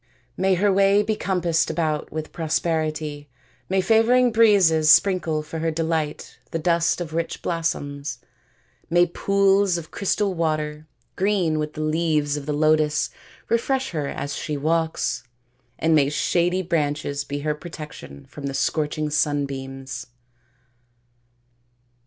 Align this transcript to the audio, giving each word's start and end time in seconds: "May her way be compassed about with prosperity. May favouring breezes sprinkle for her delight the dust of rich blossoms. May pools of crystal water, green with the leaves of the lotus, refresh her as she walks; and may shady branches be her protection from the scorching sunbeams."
"May 0.35 0.55
her 0.55 0.73
way 0.73 1.03
be 1.03 1.15
compassed 1.15 1.69
about 1.69 2.11
with 2.11 2.31
prosperity. 2.31 3.29
May 3.69 3.81
favouring 3.81 4.31
breezes 4.31 4.89
sprinkle 4.89 5.43
for 5.43 5.59
her 5.59 5.69
delight 5.69 6.39
the 6.49 6.57
dust 6.57 7.01
of 7.01 7.13
rich 7.13 7.43
blossoms. 7.43 8.17
May 8.89 9.05
pools 9.05 9.77
of 9.77 9.91
crystal 9.91 10.33
water, 10.33 10.87
green 11.15 11.59
with 11.59 11.73
the 11.73 11.81
leaves 11.83 12.35
of 12.35 12.47
the 12.47 12.51
lotus, 12.51 13.11
refresh 13.47 13.91
her 13.91 14.07
as 14.07 14.33
she 14.35 14.57
walks; 14.57 15.23
and 15.77 15.93
may 15.93 16.09
shady 16.09 16.63
branches 16.63 17.23
be 17.23 17.41
her 17.41 17.53
protection 17.53 18.25
from 18.25 18.47
the 18.47 18.55
scorching 18.55 19.11
sunbeams." 19.11 20.07